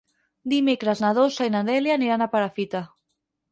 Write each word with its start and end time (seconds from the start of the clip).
Dimecres 0.53 1.03
na 1.03 1.11
Dolça 1.19 1.47
i 1.51 1.53
na 1.57 1.63
Dèlia 1.69 1.99
aniran 2.01 2.29
a 2.29 2.31
Perafita. 2.35 2.85